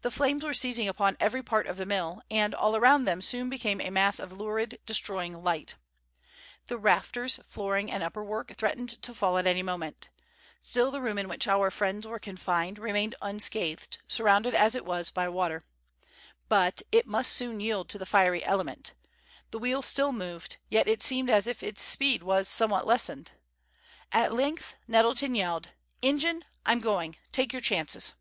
[0.00, 3.48] The flames were seizing upon every part of the mill, and all around them soon
[3.48, 5.76] became a mass of lurid, destroying light.
[6.66, 10.10] The rafters, flooring and upper work threatened to fall at any moment.
[10.58, 15.10] Still the room in which our friends were confined remained unscathed, surrounded as it was
[15.12, 15.62] by water.
[16.48, 18.94] But, it must soon yield to the fiery element.
[19.52, 23.30] The wheel still moved; yet it seemed as if its speed was somewhat lessened.
[24.10, 25.68] At length Nettleton yelled:
[26.00, 28.14] "Ingen, I'm going; take your chances!"